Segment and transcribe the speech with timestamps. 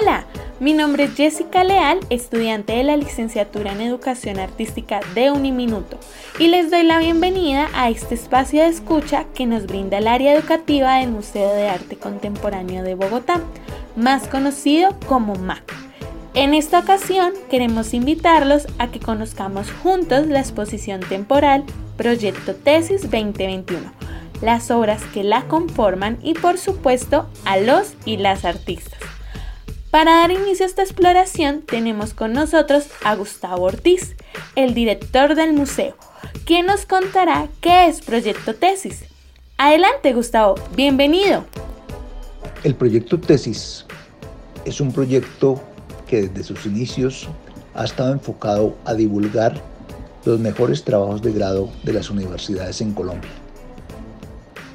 [0.00, 0.26] Hola,
[0.60, 5.98] mi nombre es Jessica Leal, estudiante de la licenciatura en Educación Artística de Uniminuto,
[6.38, 10.34] y les doy la bienvenida a este espacio de escucha que nos brinda el área
[10.34, 13.40] educativa del Museo de Arte Contemporáneo de Bogotá,
[13.96, 15.64] más conocido como MAC.
[16.34, 21.64] En esta ocasión queremos invitarlos a que conozcamos juntos la exposición temporal
[21.96, 23.92] Proyecto Tesis 2021,
[24.42, 29.17] las obras que la conforman y por supuesto a los y las artistas.
[29.90, 34.16] Para dar inicio a esta exploración tenemos con nosotros a Gustavo Ortiz,
[34.54, 35.96] el director del museo,
[36.44, 39.06] quien nos contará qué es Proyecto Tesis.
[39.56, 41.46] Adelante Gustavo, bienvenido.
[42.64, 43.86] El Proyecto Tesis
[44.66, 45.58] es un proyecto
[46.06, 47.26] que desde sus inicios
[47.72, 49.58] ha estado enfocado a divulgar
[50.26, 53.30] los mejores trabajos de grado de las universidades en Colombia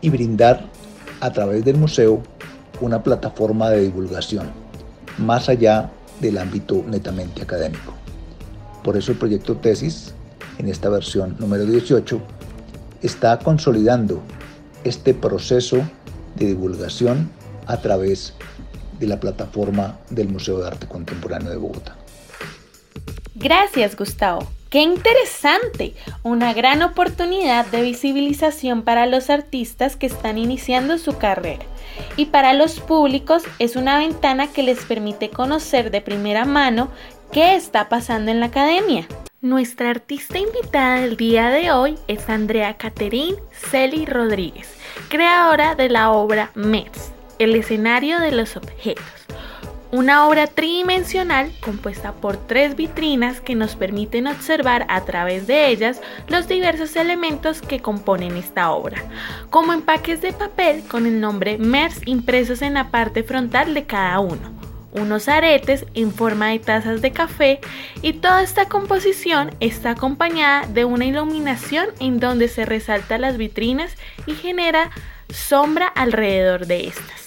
[0.00, 0.68] y brindar
[1.20, 2.24] a través del museo
[2.80, 4.65] una plataforma de divulgación
[5.18, 7.94] más allá del ámbito netamente académico.
[8.82, 10.14] Por eso el proyecto tesis,
[10.58, 12.20] en esta versión número 18,
[13.02, 14.22] está consolidando
[14.84, 15.78] este proceso
[16.36, 17.30] de divulgación
[17.66, 18.34] a través
[18.98, 21.96] de la plataforma del Museo de Arte Contemporáneo de Bogotá.
[23.34, 24.55] Gracias, Gustavo.
[24.70, 25.94] ¡Qué interesante!
[26.24, 31.64] Una gran oportunidad de visibilización para los artistas que están iniciando su carrera
[32.16, 36.88] y para los públicos es una ventana que les permite conocer de primera mano
[37.30, 39.06] qué está pasando en la academia.
[39.40, 44.68] Nuestra artista invitada del día de hoy es Andrea Caterín Celi Rodríguez,
[45.08, 49.25] creadora de la obra MERS, el escenario de los objetos
[49.96, 56.02] una obra tridimensional compuesta por tres vitrinas que nos permiten observar a través de ellas
[56.28, 59.02] los diversos elementos que componen esta obra,
[59.48, 64.20] como empaques de papel con el nombre MERS impresos en la parte frontal de cada
[64.20, 64.52] uno,
[64.92, 67.60] unos aretes en forma de tazas de café
[68.02, 73.96] y toda esta composición está acompañada de una iluminación en donde se resalta las vitrinas
[74.26, 74.90] y genera
[75.30, 77.25] sombra alrededor de estas.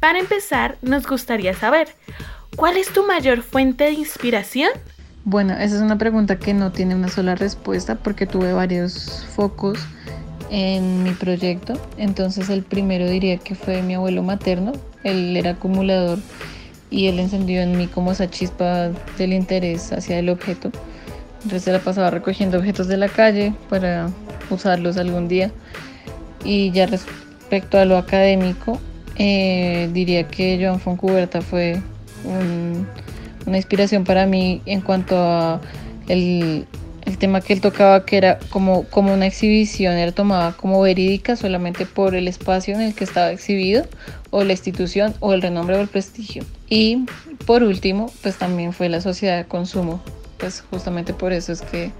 [0.00, 1.88] Para empezar, nos gustaría saber,
[2.56, 4.70] ¿cuál es tu mayor fuente de inspiración?
[5.24, 9.78] Bueno, esa es una pregunta que no tiene una sola respuesta porque tuve varios focos
[10.50, 11.74] en mi proyecto.
[11.96, 14.72] Entonces el primero diría que fue mi abuelo materno.
[15.02, 16.18] Él era acumulador
[16.90, 20.70] y él encendió en mí como esa chispa del interés hacia el objeto.
[21.42, 24.10] Entonces la pasaba recogiendo objetos de la calle para
[24.50, 25.50] usarlos algún día.
[26.44, 28.80] Y ya respecto a lo académico,
[29.18, 31.80] eh, diría que Joan Foncuberta fue
[33.46, 35.60] una inspiración para mí en cuanto a
[36.08, 36.66] el,
[37.18, 41.86] tema que él tocaba, que era como, como una exhibición, él tomaba como verídica solamente
[41.86, 43.86] por el espacio en el que estaba exhibido,
[44.30, 46.44] o la institución, o el renombre o el prestigio.
[46.68, 47.06] Y
[47.46, 50.02] por último, pues también fue la sociedad de consumo,
[50.38, 51.92] pues justamente por eso es que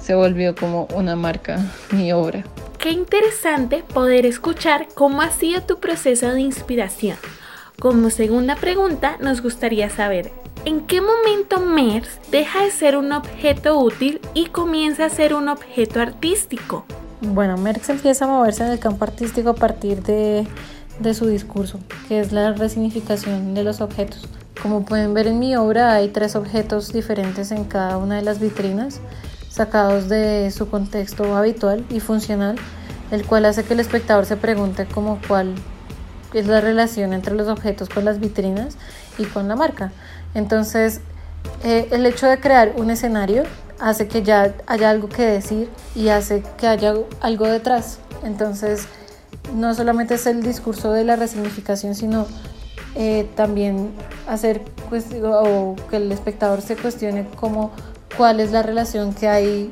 [0.00, 1.58] se volvió como una marca
[1.90, 2.44] mi obra.
[2.78, 7.16] Qué interesante poder escuchar cómo ha sido tu proceso de inspiración.
[7.80, 10.32] Como segunda pregunta, nos gustaría saber,
[10.64, 15.48] ¿en qué momento MERS deja de ser un objeto útil y comienza a ser un
[15.48, 16.86] objeto artístico?
[17.20, 20.46] Bueno, MERS empieza a moverse en el campo artístico a partir de,
[21.00, 24.26] de su discurso, que es la resignificación de los objetos.
[24.66, 28.40] Como pueden ver en mi obra hay tres objetos diferentes en cada una de las
[28.40, 28.98] vitrinas
[29.48, 32.56] sacados de su contexto habitual y funcional,
[33.12, 35.54] el cual hace que el espectador se pregunte como cuál
[36.34, 38.76] es la relación entre los objetos con las vitrinas
[39.18, 39.92] y con la marca.
[40.34, 41.00] Entonces,
[41.62, 43.44] eh, el hecho de crear un escenario
[43.78, 48.00] hace que ya haya algo que decir y hace que haya algo detrás.
[48.24, 48.88] Entonces,
[49.54, 52.26] no solamente es el discurso de la resignificación, sino
[52.98, 53.90] eh, también
[54.26, 54.62] hacer
[55.22, 57.70] o que el espectador se cuestione cómo
[58.16, 59.70] cuál es la relación que hay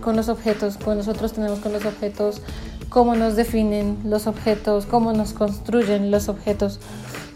[0.00, 2.42] con los objetos, con nosotros tenemos con los objetos,
[2.88, 6.80] cómo nos definen los objetos, cómo nos construyen los objetos.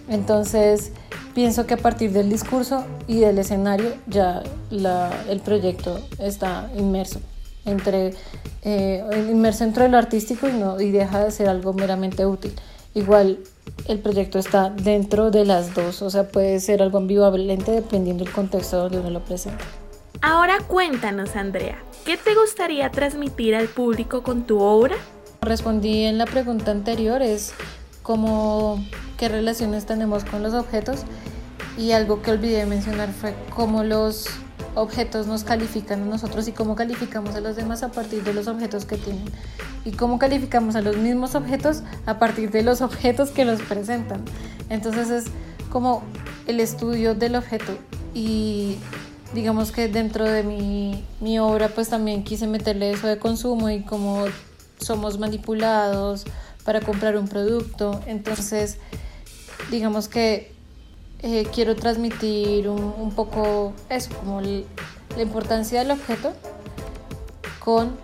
[0.09, 0.93] Entonces,
[1.33, 7.21] pienso que a partir del discurso y del escenario ya el proyecto está inmerso
[7.65, 8.15] entre
[8.63, 12.53] eh, inmerso dentro de lo artístico y, no, y deja de ser algo meramente útil.
[12.95, 13.39] Igual
[13.87, 18.33] el proyecto está dentro de las dos, o sea, puede ser algo ambivalente dependiendo del
[18.33, 19.65] contexto donde uno lo presenta.
[20.23, 24.97] Ahora cuéntanos, Andrea, ¿qué te gustaría transmitir al público con tu obra?
[25.41, 27.55] Respondí en la pregunta anterior, es
[28.03, 28.85] cómo,
[29.17, 31.01] qué relaciones tenemos con los objetos
[31.79, 34.27] y algo que olvidé mencionar fue cómo los
[34.75, 38.47] objetos nos califican a nosotros y cómo calificamos a los demás a partir de los
[38.47, 39.25] objetos que tienen
[39.85, 44.23] y cómo calificamos a los mismos objetos a partir de los objetos que los presentan.
[44.69, 45.25] Entonces es
[45.71, 46.03] como
[46.47, 47.73] el estudio del objeto
[48.15, 48.77] y
[49.35, 53.83] digamos que dentro de mi, mi, obra pues también quise meterle eso de consumo y
[53.83, 54.25] cómo
[54.79, 56.25] somos manipulados
[56.65, 58.01] para comprar un producto.
[58.07, 58.79] Entonces,
[59.71, 60.53] digamos que
[61.23, 66.33] eh, quiero transmitir un, poco eso, como la importancia del objeto
[67.59, 67.95] con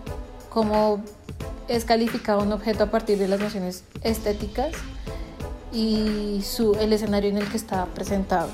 [0.50, 1.02] cómo
[1.68, 4.72] es calificado un objeto a partir de las nociones estéticas
[5.72, 8.48] y su, el escenario en el que está presentado.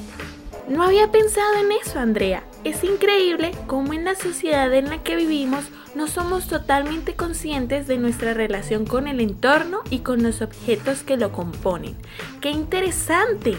[0.68, 2.44] No había pensado en eso, Andrea.
[2.64, 5.64] Es increíble cómo en la sociedad en la que vivimos
[5.94, 11.16] no somos totalmente conscientes de nuestra relación con el entorno y con los objetos que
[11.16, 11.96] lo componen.
[12.40, 13.56] ¡Qué interesante!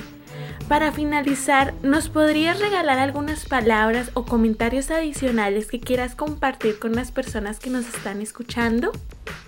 [0.68, 7.12] Para finalizar, ¿nos podrías regalar algunas palabras o comentarios adicionales que quieras compartir con las
[7.12, 8.92] personas que nos están escuchando?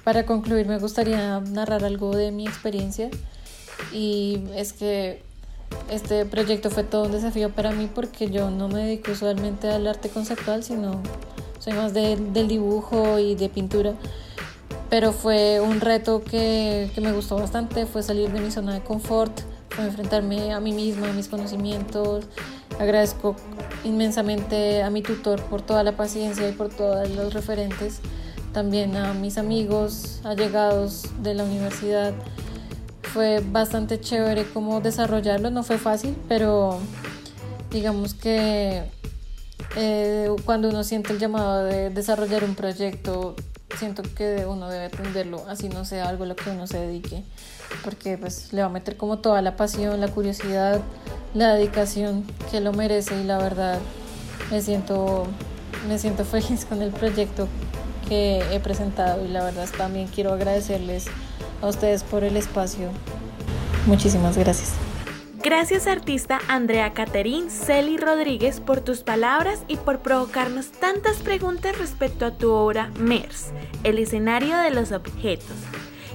[0.03, 3.09] Para concluir, me gustaría narrar algo de mi experiencia
[3.91, 5.23] y es que
[5.89, 9.87] este proyecto fue todo un desafío para mí porque yo no me dedico usualmente al
[9.87, 11.01] arte conceptual, sino
[11.59, 13.93] soy más del dibujo y de pintura.
[14.89, 18.81] Pero fue un reto que, que me gustó bastante, fue salir de mi zona de
[18.81, 22.25] confort, fue enfrentarme a mí misma, a mis conocimientos.
[22.79, 23.35] Agradezco
[23.83, 28.01] inmensamente a mi tutor por toda la paciencia y por todos los referentes,
[28.55, 32.13] también a mis amigos allegados de la universidad.
[33.01, 36.79] Fue bastante chévere cómo desarrollarlo, no fue fácil, pero
[37.69, 38.83] digamos que
[39.75, 43.35] eh, cuando uno siente el llamado de desarrollar un proyecto,
[43.77, 47.23] siento que uno debe atenderlo, así no sea algo a lo que uno se dedique,
[47.83, 50.79] porque pues le va a meter como toda la pasión, la curiosidad,
[51.33, 53.79] la dedicación que lo merece y la verdad
[54.49, 55.27] me siento,
[55.89, 57.49] me siento feliz con el proyecto
[58.07, 61.07] que he presentado y la verdad también quiero agradecerles
[61.61, 62.89] a ustedes por el espacio.
[63.85, 64.73] Muchísimas gracias.
[65.45, 72.25] Gracias artista Andrea Caterín Celi Rodríguez por tus palabras y por provocarnos tantas preguntas respecto
[72.25, 73.51] a tu obra MERS,
[73.83, 75.55] el escenario de los objetos.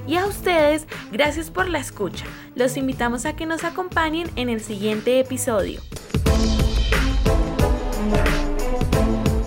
[0.09, 2.25] Y a ustedes, gracias por la escucha.
[2.57, 5.81] Los invitamos a que nos acompañen en el siguiente episodio.